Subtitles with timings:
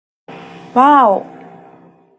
[0.73, 1.23] わぁお